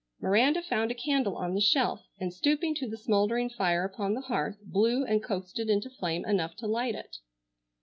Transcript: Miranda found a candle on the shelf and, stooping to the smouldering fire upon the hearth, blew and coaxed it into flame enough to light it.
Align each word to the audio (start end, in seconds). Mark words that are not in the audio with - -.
Miranda 0.19 0.63
found 0.63 0.89
a 0.89 0.95
candle 0.95 1.35
on 1.37 1.53
the 1.53 1.61
shelf 1.61 2.07
and, 2.19 2.33
stooping 2.33 2.73
to 2.73 2.89
the 2.89 2.97
smouldering 2.97 3.51
fire 3.51 3.83
upon 3.83 4.15
the 4.15 4.21
hearth, 4.21 4.57
blew 4.63 5.05
and 5.05 5.21
coaxed 5.21 5.59
it 5.59 5.69
into 5.69 5.91
flame 5.91 6.25
enough 6.25 6.55
to 6.55 6.65
light 6.65 6.95
it. 6.95 7.17